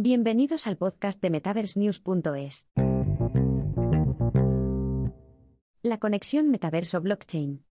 [0.00, 2.68] Bienvenidos al podcast de MetaverseNews.es.
[5.82, 7.64] La conexión metaverso-blockchain.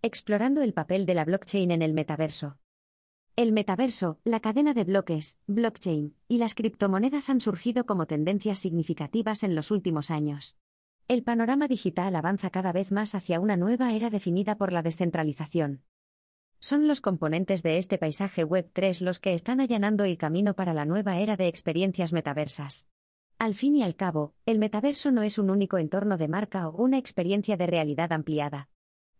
[0.00, 2.58] Explorando el papel de la blockchain en el metaverso.
[3.34, 9.42] El metaverso, la cadena de bloques, blockchain, y las criptomonedas han surgido como tendencias significativas
[9.42, 10.56] en los últimos años.
[11.08, 15.82] El panorama digital avanza cada vez más hacia una nueva era definida por la descentralización.
[16.60, 20.74] Son los componentes de este paisaje Web 3 los que están allanando el camino para
[20.74, 22.88] la nueva era de experiencias metaversas.
[23.38, 26.82] Al fin y al cabo, el metaverso no es un único entorno de marca o
[26.82, 28.68] una experiencia de realidad ampliada.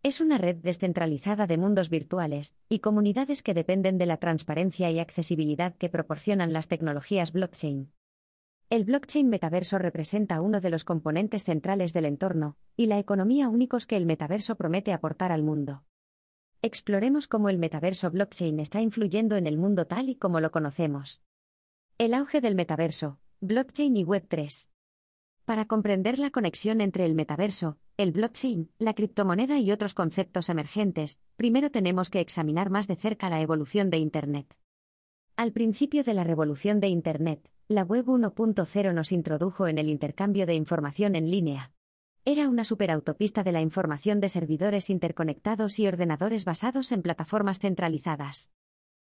[0.03, 4.99] Es una red descentralizada de mundos virtuales y comunidades que dependen de la transparencia y
[4.99, 7.93] accesibilidad que proporcionan las tecnologías blockchain.
[8.69, 13.87] El blockchain metaverso representa uno de los componentes centrales del entorno y la economía únicos
[13.87, 15.83] que el metaverso promete aportar al mundo.
[16.61, 21.21] Exploremos cómo el metaverso blockchain está influyendo en el mundo tal y como lo conocemos.
[21.97, 24.67] El auge del metaverso, blockchain y Web3.
[25.45, 31.21] Para comprender la conexión entre el metaverso, el blockchain, la criptomoneda y otros conceptos emergentes,
[31.37, 34.57] primero tenemos que examinar más de cerca la evolución de Internet.
[35.37, 40.45] Al principio de la revolución de Internet, la Web 1.0 nos introdujo en el intercambio
[40.45, 41.71] de información en línea.
[42.25, 48.51] Era una superautopista de la información de servidores interconectados y ordenadores basados en plataformas centralizadas.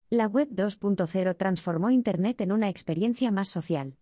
[0.09, 3.97] La Web 2.0 transformó Internet en una experiencia más social.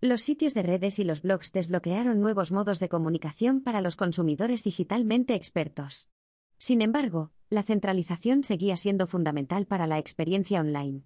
[0.00, 4.64] Los sitios de redes y los blogs desbloquearon nuevos modos de comunicación para los consumidores
[4.64, 6.08] digitalmente expertos.
[6.58, 11.02] Sin embargo, la centralización seguía siendo fundamental para la experiencia online.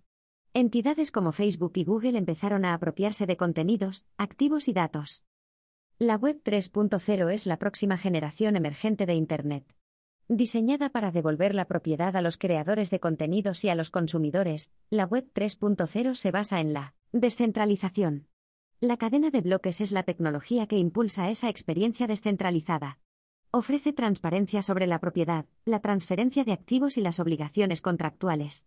[0.55, 5.25] Entidades como Facebook y Google empezaron a apropiarse de contenidos, activos y datos.
[5.99, 9.65] La Web 3.0 es la próxima generación emergente de Internet.
[10.29, 15.07] Diseñada para devolver la propiedad a los creadores de contenidos y a los consumidores, la
[15.07, 18.29] Web 3.0 se basa en la descentralización.
[18.79, 22.99] La cadena de bloques es la tecnología que impulsa esa experiencia descentralizada.
[23.51, 28.67] Ofrece transparencia sobre la propiedad, la transferencia de activos y las obligaciones contractuales.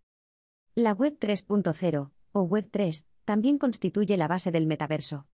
[0.73, 5.28] La Web 3.0, o Web 3, también constituye la base del metaverso.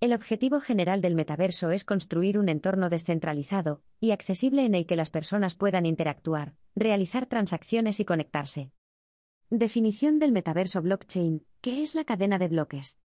[0.00, 4.96] El objetivo general del metaverso es construir un entorno descentralizado y accesible en el que
[4.96, 8.72] las personas puedan interactuar, realizar transacciones y conectarse.
[9.50, 12.98] Definición del metaverso blockchain, ¿qué es la cadena de bloques?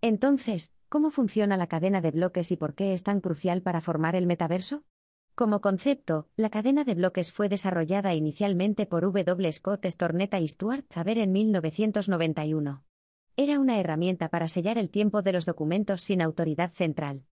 [0.00, 4.16] Entonces, ¿cómo funciona la cadena de bloques y por qué es tan crucial para formar
[4.16, 4.82] el metaverso?
[5.36, 9.52] Como concepto, la cadena de bloques fue desarrollada inicialmente por W.
[9.52, 12.85] Scott Stornetta y Stuart Haber en 1991.
[13.38, 17.26] Era una herramienta para sellar el tiempo de los documentos sin autoridad central.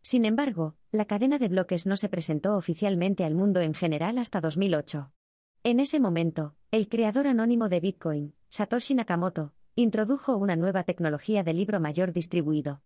[0.00, 4.40] Sin embargo, la cadena de bloques no se presentó oficialmente al mundo en general hasta
[4.40, 5.12] 2008.
[5.62, 11.52] En ese momento, el creador anónimo de Bitcoin, Satoshi Nakamoto, introdujo una nueva tecnología de
[11.52, 12.80] libro mayor distribuido.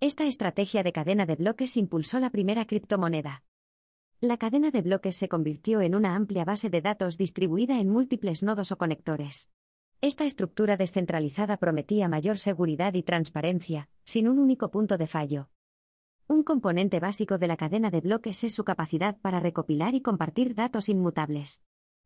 [0.00, 3.44] Esta estrategia de cadena de bloques impulsó la primera criptomoneda.
[4.20, 8.42] La cadena de bloques se convirtió en una amplia base de datos distribuida en múltiples
[8.42, 9.52] nodos o conectores.
[10.04, 15.48] Esta estructura descentralizada prometía mayor seguridad y transparencia, sin un único punto de fallo.
[16.26, 20.56] Un componente básico de la cadena de bloques es su capacidad para recopilar y compartir
[20.56, 21.62] datos inmutables.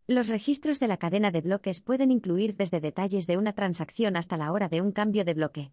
[0.07, 4.37] Los registros de la cadena de bloques pueden incluir desde detalles de una transacción hasta
[4.37, 5.73] la hora de un cambio de bloque.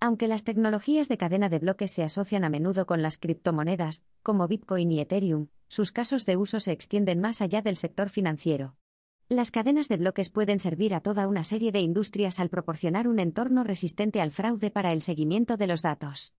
[0.00, 4.48] Aunque las tecnologías de cadena de bloques se asocian a menudo con las criptomonedas, como
[4.48, 8.74] Bitcoin y Ethereum, sus casos de uso se extienden más allá del sector financiero.
[9.28, 13.18] Las cadenas de bloques pueden servir a toda una serie de industrias al proporcionar un
[13.18, 16.36] entorno resistente al fraude para el seguimiento de los datos.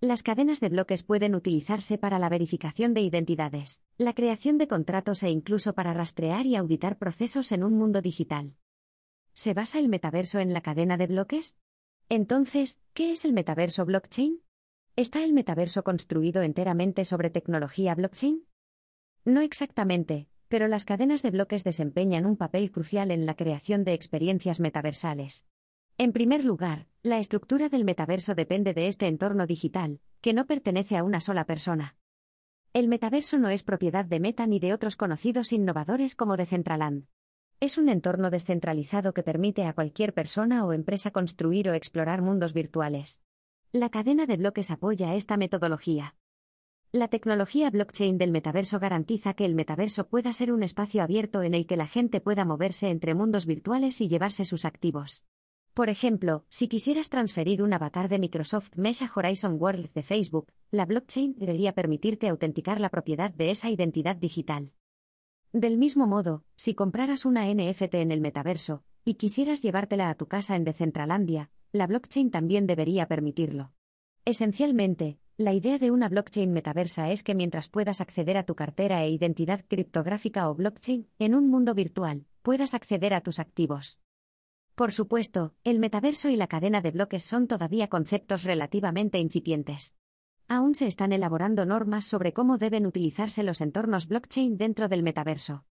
[0.00, 5.22] Las cadenas de bloques pueden utilizarse para la verificación de identidades, la creación de contratos
[5.24, 8.54] e incluso para rastrear y auditar procesos en un mundo digital.
[9.34, 11.58] ¿Se basa el metaverso en la cadena de bloques?
[12.08, 14.40] Entonces, ¿qué es el metaverso blockchain?
[14.96, 18.46] ¿Está el metaverso construido enteramente sobre tecnología blockchain?
[19.26, 23.94] No exactamente, pero las cadenas de bloques desempeñan un papel crucial en la creación de
[23.94, 25.46] experiencias metaversales.
[25.98, 30.96] En primer lugar, la estructura del metaverso depende de este entorno digital, que no pertenece
[30.96, 31.96] a una sola persona.
[32.72, 37.06] El metaverso no es propiedad de Meta ni de otros conocidos innovadores como Decentraland.
[37.58, 42.52] Es un entorno descentralizado que permite a cualquier persona o empresa construir o explorar mundos
[42.52, 43.22] virtuales.
[43.72, 46.16] La cadena de bloques apoya esta metodología.
[46.96, 51.52] La tecnología blockchain del metaverso garantiza que el metaverso pueda ser un espacio abierto en
[51.52, 55.22] el que la gente pueda moverse entre mundos virtuales y llevarse sus activos.
[55.74, 60.50] Por ejemplo, si quisieras transferir un avatar de Microsoft Mesh a Horizon Worlds de Facebook,
[60.70, 64.72] la blockchain debería permitirte autenticar la propiedad de esa identidad digital.
[65.52, 70.28] Del mismo modo, si compraras una NFT en el metaverso, y quisieras llevártela a tu
[70.28, 73.74] casa en Decentralandia, la blockchain también debería permitirlo.
[74.24, 79.04] Esencialmente, la idea de una blockchain metaversa es que mientras puedas acceder a tu cartera
[79.04, 84.00] e identidad criptográfica o blockchain en un mundo virtual, puedas acceder a tus activos.
[84.74, 89.94] Por supuesto, el metaverso y la cadena de bloques son todavía conceptos relativamente incipientes.
[90.48, 95.66] Aún se están elaborando normas sobre cómo deben utilizarse los entornos blockchain dentro del metaverso.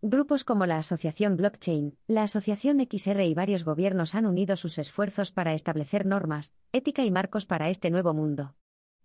[0.00, 5.32] Grupos como la Asociación Blockchain, la Asociación XR y varios gobiernos han unido sus esfuerzos
[5.32, 8.54] para establecer normas, ética y marcos para este nuevo mundo.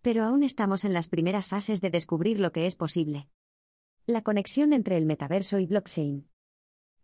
[0.02, 3.30] Pero aún estamos en las primeras fases de descubrir lo que es posible.
[4.08, 6.28] La conexión entre el metaverso y blockchain.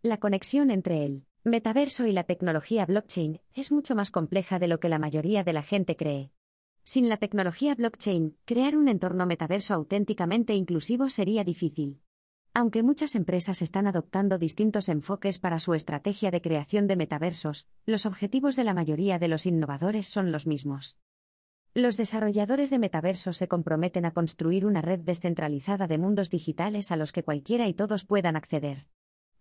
[0.02, 4.80] La conexión entre el metaverso y la tecnología blockchain es mucho más compleja de lo
[4.80, 6.32] que la mayoría de la gente cree.
[6.82, 12.00] Sin la tecnología blockchain, crear un entorno metaverso auténticamente inclusivo sería difícil.
[12.52, 18.06] Aunque muchas empresas están adoptando distintos enfoques para su estrategia de creación de metaversos, los
[18.06, 20.98] objetivos de la mayoría de los innovadores son los mismos.
[21.78, 26.96] Los desarrolladores de metaversos se comprometen a construir una red descentralizada de mundos digitales a
[26.96, 28.88] los que cualquiera y todos puedan acceder.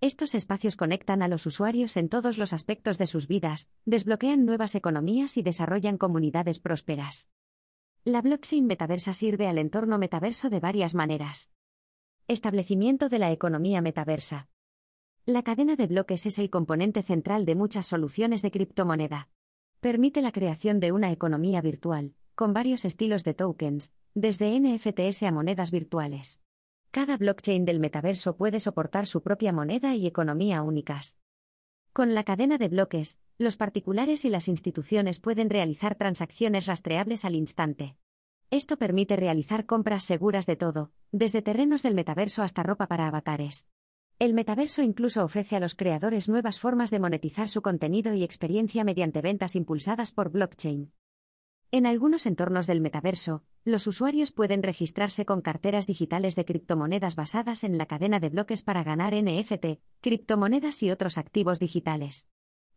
[0.02, 4.76] Estos espacios conectan a los usuarios en todos los aspectos de sus vidas, desbloquean nuevas
[4.76, 7.32] economías y desarrollan comunidades prósperas.
[8.04, 11.52] La blockchain metaversa sirve al entorno metaverso de varias maneras.
[12.28, 14.48] Establecimiento de la economía metaversa.
[15.26, 19.28] La cadena de bloques es el componente central de muchas soluciones de criptomoneda.
[19.80, 25.32] Permite la creación de una economía virtual, con varios estilos de tokens, desde NFTs a
[25.32, 26.40] monedas virtuales.
[26.92, 31.18] Cada blockchain del metaverso puede soportar su propia moneda y economía únicas.
[31.94, 37.34] Con la cadena de bloques, los particulares y las instituciones pueden realizar transacciones rastreables al
[37.34, 37.98] instante.
[38.52, 43.68] Esto permite realizar compras seguras de todo, desde terrenos del metaverso hasta ropa para avatares.
[44.20, 48.84] El metaverso incluso ofrece a los creadores nuevas formas de monetizar su contenido y experiencia
[48.84, 50.92] mediante ventas impulsadas por blockchain.
[51.70, 57.66] En algunos entornos del metaverso, los usuarios pueden registrarse con carteras digitales de criptomonedas basadas
[57.66, 62.30] en la cadena de bloques para ganar NFT, criptomonedas y otros activos digitales.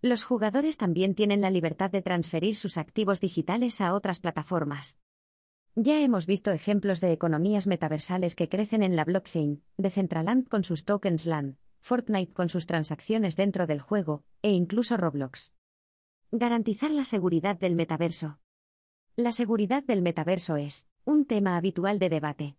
[0.02, 4.98] Los jugadores también tienen la libertad de transferir sus activos digitales a otras plataformas.
[5.76, 10.84] Ya hemos visto ejemplos de economías metaversales que crecen en la blockchain, Decentraland con sus
[10.84, 15.54] tokens LAN, Fortnite con sus transacciones dentro del juego, e incluso Roblox.
[16.32, 18.39] Garantizar la seguridad del metaverso.
[19.20, 22.56] La seguridad del metaverso es un tema habitual de debate.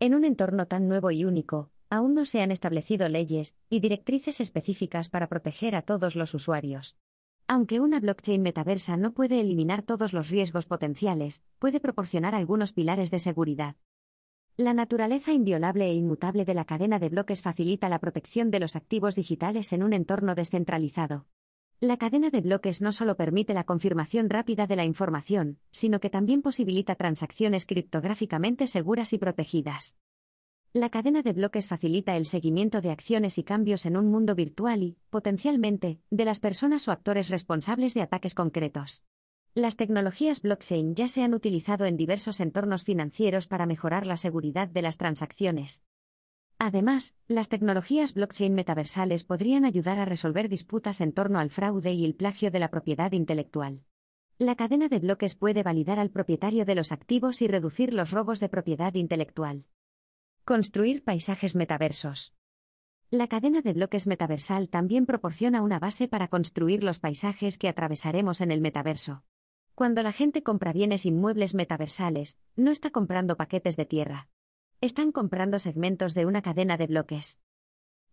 [0.00, 4.40] En un entorno tan nuevo y único, aún no se han establecido leyes y directrices
[4.40, 6.96] específicas para proteger a todos los usuarios.
[7.46, 13.12] Aunque una blockchain metaversa no puede eliminar todos los riesgos potenciales, puede proporcionar algunos pilares
[13.12, 13.76] de seguridad.
[14.56, 18.74] La naturaleza inviolable e inmutable de la cadena de bloques facilita la protección de los
[18.74, 21.28] activos digitales en un entorno descentralizado.
[21.82, 26.10] La cadena de bloques no solo permite la confirmación rápida de la información, sino que
[26.10, 29.96] también posibilita transacciones criptográficamente seguras y protegidas.
[30.74, 34.82] La cadena de bloques facilita el seguimiento de acciones y cambios en un mundo virtual
[34.82, 39.02] y, potencialmente, de las personas o actores responsables de ataques concretos.
[39.54, 44.68] Las tecnologías blockchain ya se han utilizado en diversos entornos financieros para mejorar la seguridad
[44.68, 45.82] de las transacciones.
[46.62, 52.04] Además, las tecnologías blockchain metaversales podrían ayudar a resolver disputas en torno al fraude y
[52.04, 53.82] el plagio de la propiedad intelectual.
[54.36, 58.40] La cadena de bloques puede validar al propietario de los activos y reducir los robos
[58.40, 59.64] de propiedad intelectual.
[60.44, 62.34] Construir paisajes metaversos.
[63.08, 68.42] La cadena de bloques metaversal también proporciona una base para construir los paisajes que atravesaremos
[68.42, 69.24] en el metaverso.
[69.74, 74.28] Cuando la gente compra bienes inmuebles metaversales, no está comprando paquetes de tierra.
[74.82, 77.38] Están comprando segmentos de una cadena de bloques.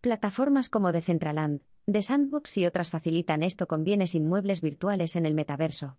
[0.01, 5.33] Plataformas como Decentraland, The Sandbox y otras facilitan esto con bienes inmuebles virtuales en el
[5.33, 5.97] metaverso.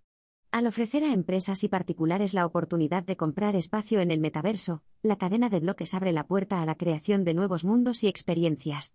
[0.51, 5.17] Al ofrecer a empresas y particulares la oportunidad de comprar espacio en el metaverso, la
[5.17, 8.95] cadena de bloques abre la puerta a la creación de nuevos mundos y experiencias.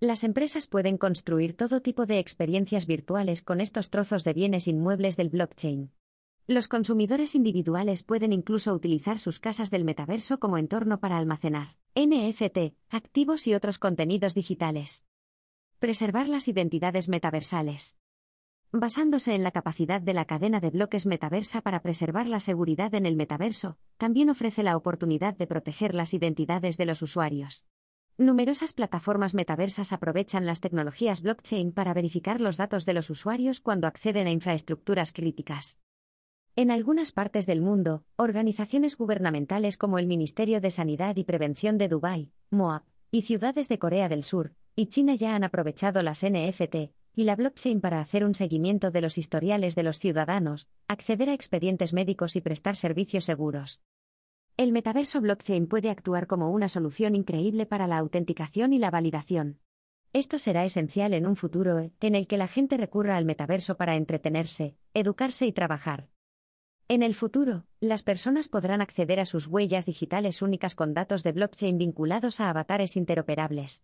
[0.00, 5.18] Las empresas pueden construir todo tipo de experiencias virtuales con estos trozos de bienes inmuebles
[5.18, 5.90] del blockchain.
[6.48, 12.76] Los consumidores individuales pueden incluso utilizar sus casas del metaverso como entorno para almacenar NFT,
[12.88, 15.04] activos y otros contenidos digitales.
[15.80, 17.98] Preservar las identidades metaversales
[18.72, 23.06] basándose en la capacidad de la cadena de bloques metaversa para preservar la seguridad en
[23.06, 27.64] el metaverso, también ofrece la oportunidad de proteger las identidades de los usuarios.
[28.18, 33.86] Numerosas plataformas metaversas aprovechan las tecnologías blockchain para verificar los datos de los usuarios cuando
[33.86, 35.80] acceden a infraestructuras críticas.
[36.58, 41.88] En algunas partes del mundo, organizaciones gubernamentales como el Ministerio de Sanidad y Prevención de
[41.88, 46.92] Dubái, MOAB, y ciudades de Corea del Sur y China ya han aprovechado las NFT,
[47.14, 51.34] y la blockchain para hacer un seguimiento de los historiales de los ciudadanos, acceder a
[51.34, 53.82] expedientes médicos y prestar servicios seguros.
[54.56, 59.60] El metaverso blockchain puede actuar como una solución increíble para la autenticación y la validación.
[60.14, 63.96] Esto será esencial en un futuro en el que la gente recurra al metaverso para
[63.96, 66.08] entretenerse, educarse y trabajar.
[66.88, 71.32] En el futuro, las personas podrán acceder a sus huellas digitales únicas con datos de
[71.32, 73.82] blockchain vinculados a avatares interoperables.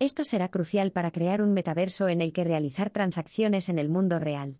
[0.00, 4.18] Esto será crucial para crear un metaverso en el que realizar transacciones en el mundo
[4.18, 4.58] real.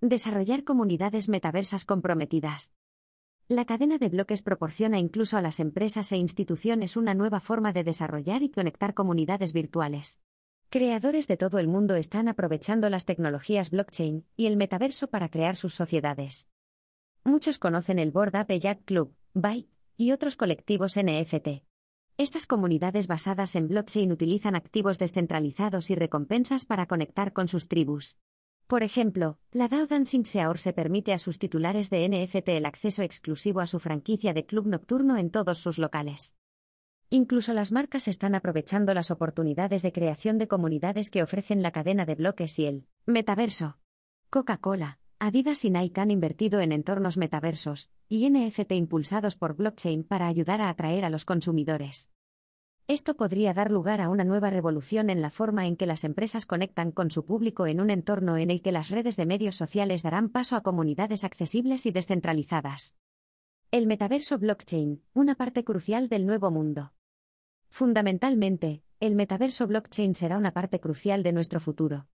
[0.00, 2.72] Desarrollar comunidades metaversas comprometidas.
[3.46, 7.84] La cadena de bloques proporciona incluso a las empresas e instituciones una nueva forma de
[7.84, 10.22] desarrollar y conectar comunidades virtuales.
[10.70, 15.56] Creadores de todo el mundo están aprovechando las tecnologías blockchain y el metaverso para crear
[15.56, 16.48] sus sociedades.
[17.24, 21.62] Muchos conocen el Board Ape Yacht Club, Byte, y otros colectivos NFT.
[22.18, 28.18] Estas comunidades basadas en blockchain utilizan activos descentralizados y recompensas para conectar con sus tribus.
[28.66, 33.60] Por ejemplo, la DAO Dancing se permite a sus titulares de NFT el acceso exclusivo
[33.60, 36.34] a su franquicia de club nocturno en todos sus locales.
[37.08, 42.04] Incluso las marcas están aprovechando las oportunidades de creación de comunidades que ofrecen la cadena
[42.04, 43.78] de bloques y el metaverso.
[44.30, 50.26] Coca-Cola, Adidas y Nike han invertido en entornos metaversos y NFT impulsados por blockchain para
[50.26, 52.10] ayudar a atraer a los consumidores.
[52.88, 56.44] Esto podría dar lugar a una nueva revolución en la forma en que las empresas
[56.44, 60.02] conectan con su público en un entorno en el que las redes de medios sociales
[60.02, 62.96] darán paso a comunidades accesibles y descentralizadas.
[63.70, 66.94] El metaverso blockchain, una parte crucial del nuevo mundo.
[67.68, 72.08] Fundamentalmente, el metaverso blockchain será una parte crucial de nuestro futuro.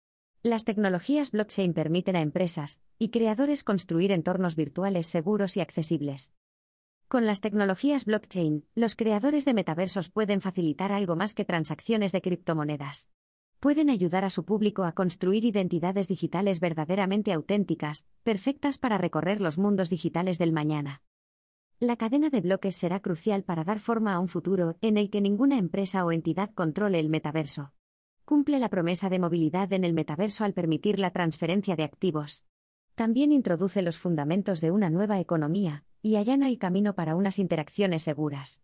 [0.45, 6.35] Las tecnologías blockchain permiten a empresas y creadores construir entornos virtuales seguros y accesibles.
[7.07, 12.21] Con las tecnologías blockchain, los creadores de metaversos pueden facilitar algo más que transacciones de
[12.21, 13.09] criptomonedas.
[13.59, 19.57] Pueden ayudar a su público a construir identidades digitales verdaderamente auténticas, perfectas para recorrer los
[19.57, 21.01] mundos digitales del mañana.
[21.79, 25.21] La cadena de bloques será crucial para dar forma a un futuro en el que
[25.21, 27.73] ninguna empresa o entidad controle el metaverso.
[28.25, 32.43] Cumple la promesa de movilidad en el metaverso al permitir la transferencia de activos.
[32.95, 38.01] También introduce los fundamentos de una nueva economía y allana el camino para unas interacciones
[38.01, 38.63] seguras.